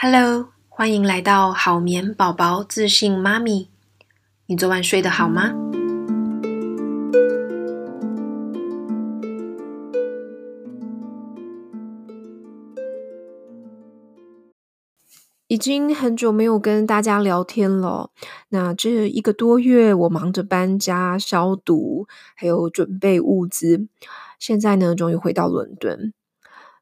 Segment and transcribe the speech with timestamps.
[0.00, 3.68] Hello，欢迎来到好眠宝宝自信妈咪。
[4.46, 5.52] 你昨晚睡得好吗？
[15.48, 18.12] 已经很久没有跟大家聊天了。
[18.50, 22.06] 那这一个多月，我忙着搬家、消毒，
[22.36, 23.88] 还有准备物资。
[24.38, 26.14] 现在呢，终于回到伦敦。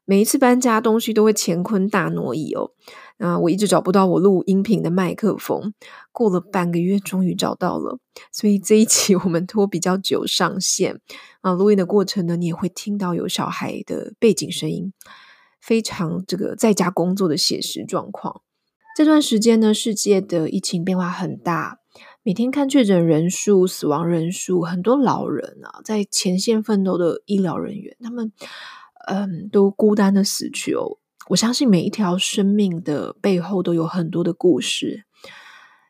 [0.09, 2.71] 每一次搬家，东西都会乾坤大挪移哦。
[3.17, 5.73] 啊，我一直找不到我录音频的麦克风，
[6.11, 7.97] 过了半个月，终于找到了。
[8.31, 10.99] 所以这一期我们拖比较久上线
[11.41, 11.53] 啊。
[11.53, 14.93] 录音的过程呢，你也会听到有小孩的背景声音，
[15.59, 18.41] 非常这个在家工作的写实状况。
[18.95, 21.79] 这段时间呢，世界的疫情变化很大，
[22.23, 28.31] 每天看确诊人数、死亡人数，很多老人啊，在前线奋斗的医疗人员，他们
[29.07, 30.97] 嗯，都孤单的死去哦。
[31.29, 35.05] 我相信每一条生命的背后都有很多的故事，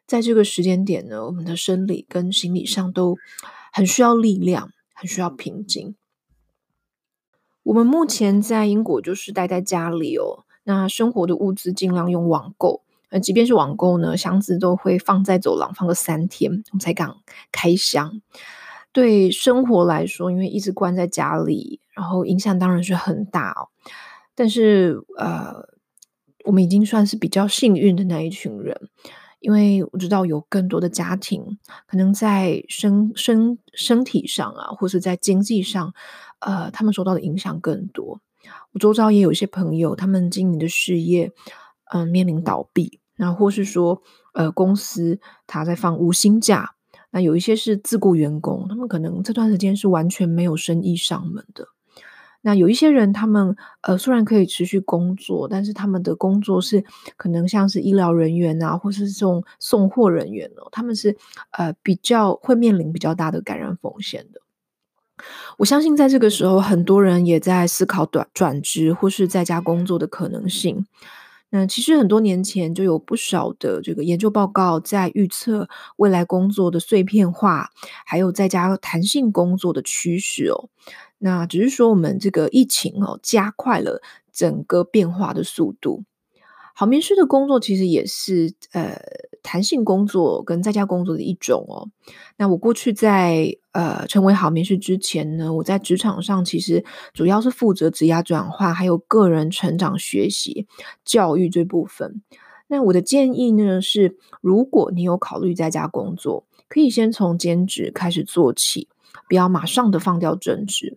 [0.08, 3.18] 在这个时间点呢，我们的生理跟心理上都
[3.72, 5.96] 很需要力量，很需要平静。
[7.62, 17.14] 我们目前在英国就是待在家里哦，那生活的物资尽量用网购，呃，即便是网购呢，箱子都会放在走廊放个三天，我们才敢
[17.52, 18.22] 开箱。
[18.92, 23.70] 对生活来说，因为一直关在家里，然后影响当然是很大哦。
[24.38, 25.68] 但是，呃，
[26.46, 28.80] 我们已经算是比较幸运的那一群人，
[29.40, 31.58] 因为我知道有更多的家庭
[31.88, 35.92] 可能在身身身体上啊，或是在经济上，
[36.38, 38.22] 呃，他们受到的影响更多。
[38.74, 41.32] 我周遭也有一些朋友，他们经营的事业，
[41.92, 44.04] 嗯、面临倒闭，那或是说，
[44.36, 46.76] 呃，公司他在放无薪假，
[47.10, 51.68] 那有一些是自雇员工，他们可能这段时间是完全没有生意上门的。
[52.42, 56.84] 那有一些人，他们呃虽然可以持续工作，但是他们的工作是
[57.18, 61.18] 可能像是医疗人员啊，或是这种送货人员哦，他们是
[61.52, 64.42] 呃比较会面临比较大的感染风险的。
[65.58, 70.86] 我相信在这个时候，很多人也在思考转转职或是在家工作的可能性。
[71.50, 77.70] 那其实很多年前就有不少的这个研究报告在预测未来工作的碎片化，
[78.06, 80.70] 还有在家弹性工作的趋势哦。
[81.20, 86.04] 那只是说，我们这个疫情哦，加快了整个变化的速度。
[86.76, 89.02] 好眠师的工作其实也是呃
[89.48, 91.88] 弹性工作跟在家工作的一种哦。
[92.36, 100.68] 那我过去在呃成为好面试之前呢，我在职场上其实主要是负责职涯转换，还有个人成长、学习、
[101.06, 102.22] 教育这部分。
[102.68, 108.90] 那我的建议呢是，如果你有考虑在家工作，可以先从兼职开始做起。
[109.30, 110.96] 不要马上的放掉正职，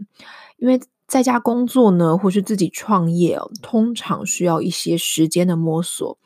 [0.59, 6.17] 因为在家工作呢，或是自己创业哦，通常需要一些时间的摸索，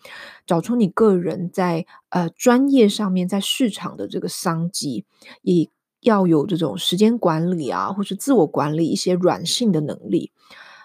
[0.46, 5.06] 找出你个人在呃专业上面在市场的这个商机，
[5.40, 5.70] 也
[6.02, 10.30] 要有这种时间管理啊，或是自我管理一些软性的能力。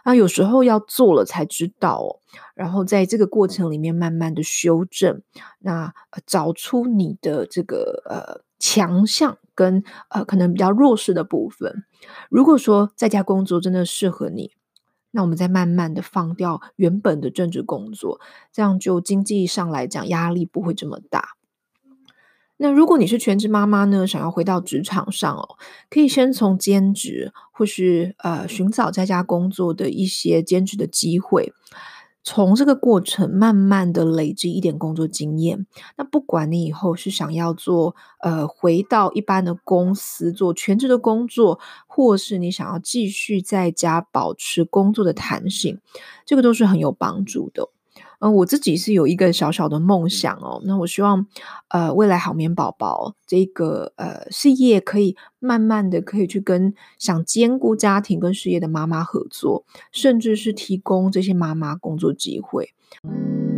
[0.06, 2.24] 那有时候要做了才知道哦，
[2.56, 5.22] 然后在这个过程里面慢慢的修正，
[5.60, 5.94] 那
[6.26, 9.38] 找出你的这个呃强项。
[9.59, 11.84] 跟呃，可能比较弱势的部分，
[12.30, 14.53] 如果说在家工作真的适合你，
[15.12, 18.22] 那我们再慢慢的放掉原本的正职工作，
[18.53, 21.31] 这样就经济上来讲压力不会这么大。
[22.56, 25.58] 那如果你是全职妈妈呢，想要回到职场上哦，
[25.90, 31.52] 可以先从兼职或是呃寻找在家工作的一些兼职的机会。
[32.24, 35.66] 从这个过程慢慢的累积一点工作经验，
[35.97, 45.80] 那不管你以后是想要做呃回到一般的公司做全职的工作，或是你想要继续在家保持工作的弹性，
[46.25, 47.69] 这个都是很有帮助的。
[48.19, 51.25] 嗯，我自己是有一个小小的梦想哦，那我希望，
[51.69, 62.74] 呃，未来好眠宝宝这个呃事业可以慢慢的可以去跟想兼顾家庭跟事业的妈妈合作，甚至是提供这些妈妈工作机会。
[63.03, 63.49] 我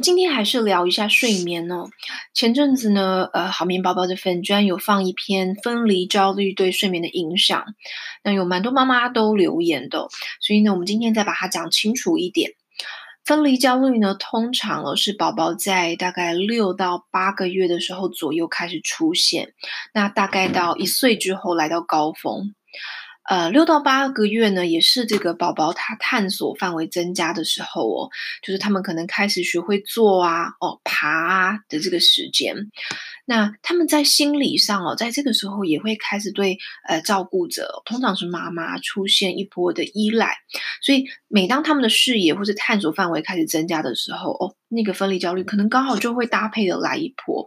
[0.00, 1.88] 今天还是聊一下睡眠哦。
[2.34, 7.64] 前阵子呢，呃，好眠宝宝的粉专有放一篇分离焦虑对睡眠的影响，
[8.22, 10.08] 那有蛮多妈妈都留言的，
[10.40, 12.52] 所以呢，我们今天再把它讲清楚一点。
[13.24, 19.52] 分离焦虑呢，通常哦是宝宝在大概六到八个月的时候左右开始出现，
[19.92, 22.54] 那大概到一岁之后来到高峰。
[23.28, 28.08] 呃，六到八个月呢，也是这个宝宝他探索范围增加的时候哦，
[28.42, 32.56] 就是他们可能开始学会坐啊、哦爬啊的这个时间。
[33.26, 36.56] 那他们在心理上哦，在这个时候也会开始对
[36.88, 40.38] 呃照顾者，通常是妈妈出现一波的依赖。
[40.80, 47.46] 所以每当他们的视野或是探索范围开始增加的时候，哦，那个分离焦虑可能刚好就会搭配的来一波。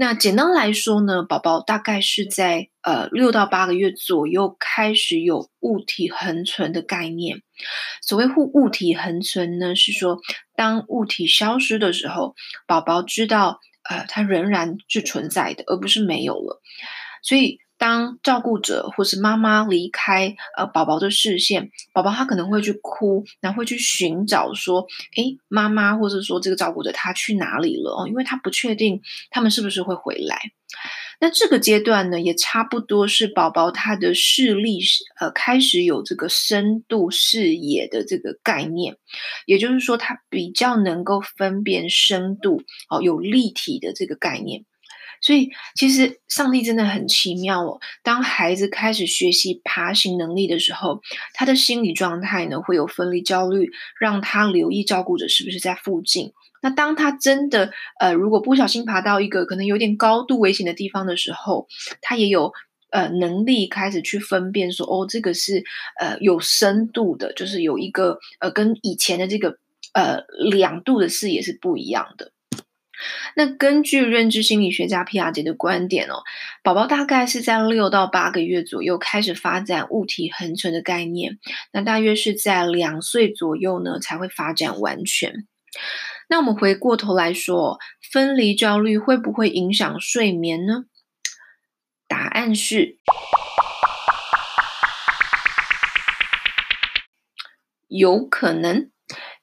[0.00, 7.42] 那简单来说呢，宝宝大概是在呃六到八个月左右开始有物体恒存的概念。
[8.00, 10.18] 所谓物物体恒存呢，是说
[10.54, 13.58] 当物体消失的时候，宝宝知道
[13.90, 16.62] 呃它仍然是存在的，而不是没有了。
[17.24, 17.58] 所以。
[17.78, 24.86] 当照顾者或是妈妈离开呃宝宝的视线，宝宝他可能会去哭，然后会去寻找说，
[25.16, 28.08] 诶，妈妈或者说这个照顾者他去哪里了哦？
[28.08, 30.50] 因为他不确定他们是不是会回来。
[31.20, 34.80] 那这个阶段呢，也差不多是宝宝他的视力
[35.18, 38.96] 呃开始有这个深度视野的这个概念，
[39.46, 44.64] 也就是说他比较能够分辨深度哦，有立体的这个概念。
[45.20, 47.80] 所以，其实上帝真的很奇妙哦。
[48.02, 51.00] 当孩子开始学习爬行能力的时候，
[51.34, 53.70] 他的心理状态呢，会有分离焦虑，
[54.00, 56.32] 让他留意照顾者是不是在附近。
[56.60, 57.70] 那当他真的
[58.00, 61.68] 呃，如果不小心爬到一个可能有点高度危险的地方的时候，
[62.02, 62.52] 他也有
[62.90, 65.62] 呃能力开始去分辨说，哦，这个是
[66.00, 69.56] 呃有深度的，就是有一个呃跟以前的这个
[69.94, 72.32] 呃两度的视野是不一样的。
[73.34, 76.22] 那根据认知心理学家皮亚杰的观点哦，
[76.62, 81.38] 宝宝大概是在六到八个月左右开始发展物体恒存的概念，
[81.72, 85.46] 那大约是在两岁左右呢才会发展完全。
[86.28, 87.78] 那我们回过头来说，
[88.12, 90.84] 分离焦虑会不会影响睡眠呢？
[92.06, 92.98] 答案是
[97.86, 98.90] 有可能，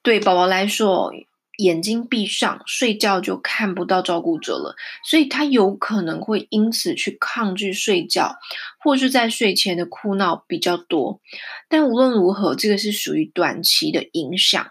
[0.01, 1.11] 对宝宝来说。
[1.57, 8.35] 眼睛闭上，睡觉就看不到照顾者了，所以他有可能会因此去抗拒睡觉，
[8.79, 11.21] 或是在睡前的哭闹比较多。
[11.69, 14.67] 但无论如何，这个是属于短期的影响。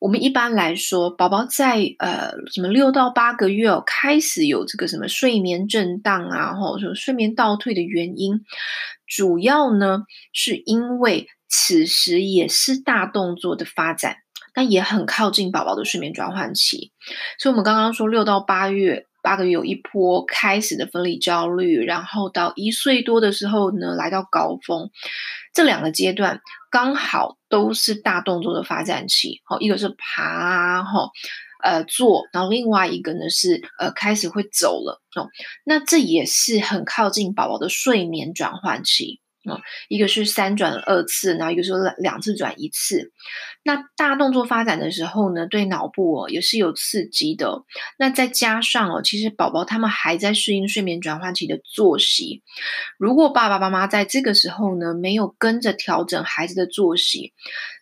[0.00, 8.40] 我们一般来说，宝宝在呃什么六到八个月哦，开始有这个什么睡眠震荡啊，或者说睡眠倒退的原因，
[9.06, 14.16] 主要呢是因为此时也是大动作的发展。
[14.54, 16.92] 但也很靠近宝宝的睡眠转换期，
[17.38, 24.90] 所以我们刚刚说六到八月，八个月有一波开始的分离焦虑，然后到一岁多的时候呢，来到高峰，
[25.54, 29.40] 这两个阶段刚好都是大动作的发展期。
[29.44, 31.08] 好，一个是爬，哈，
[31.64, 35.30] 呃，坐，然后另外一个呢是呃开始会走了，哦，
[35.64, 39.21] 那这也是很靠近宝宝的睡眠转换期。
[39.44, 43.10] 啊，一个是三转二次，然后一个是两次转一次。
[43.64, 47.64] 那大动作发展的时候呢，对脑部哦也是有刺激的。
[47.98, 52.42] 那再加上哦，其实宝宝他们还在适应睡眠转换期的作息。
[52.98, 57.32] 如果爸爸妈妈在这个时候呢，没有跟着调整孩子的作息，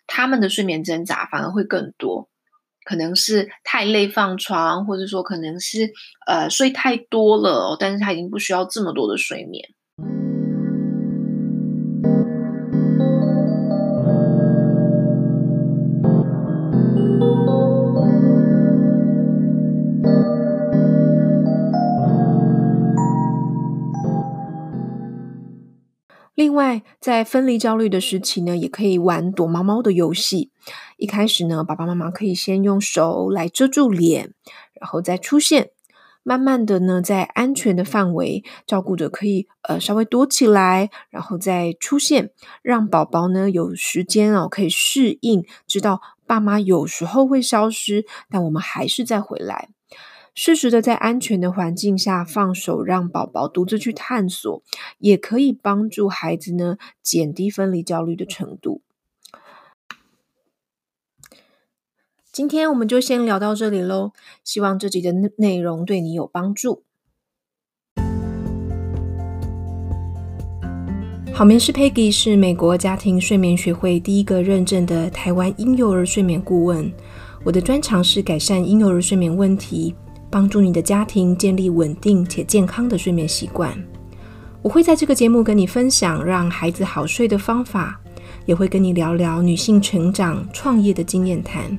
[0.07, 2.29] 他们的睡眠挣扎反而会更多。
[2.83, 5.91] 可能是太累放床，或者说可能是
[6.25, 9.69] 呃睡太多了，但是他已经不需要这么多的睡眠。
[26.51, 30.51] 另外，在分离焦虑的时期呢，也可以玩躲猫猫的游戏。
[30.97, 34.33] 一开始呢，爸爸妈妈可以先用手来遮住脸，
[34.73, 35.69] 然后再出现。
[36.23, 42.31] 慢慢的呢，在安全的范围，照顾者可以呃稍微躲起来，然后再出现，
[42.61, 49.69] 让宝宝呢有时间哦可以适应，知道爸妈有时候会消失，但我们还是再回来。
[50.33, 54.63] 适时的在安全的环境下放手，让宝宝独自去探索，
[54.97, 58.81] 也可以帮助孩子呢减低分离焦虑的程度。
[62.31, 66.83] 今天我们就先聊到这里喽，希望这集的内容对你有帮助。
[71.33, 76.89] 好眠师 Peggy 是美国家庭睡眠学会第一个认证的台湾婴幼儿睡眠顾问，
[77.43, 79.93] 我的专长是改善婴幼儿睡眠问题。
[80.31, 83.71] 帮助你的家庭建立稳定且健康的睡眠习惯。
[84.61, 87.99] 我会在这个节目跟你分享让孩子好睡的方法，
[88.45, 91.77] 也会跟你聊聊女性成长、创业的经验谈。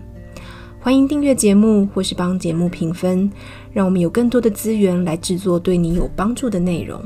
[0.78, 3.30] 欢迎订阅节目或是帮节目评分，
[3.72, 7.00] 让我们有更多的资源来制作对你有帮助的内容。